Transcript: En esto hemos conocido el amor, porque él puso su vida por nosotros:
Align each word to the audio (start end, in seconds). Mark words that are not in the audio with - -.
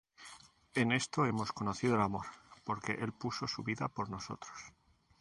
En 0.73 0.91
esto 0.93 1.27
hemos 1.27 1.53
conocido 1.53 1.93
el 1.93 2.01
amor, 2.01 2.25
porque 2.63 2.93
él 2.93 3.13
puso 3.13 3.45
su 3.47 3.61
vida 3.61 3.87
por 3.87 4.09
nosotros: 4.09 4.73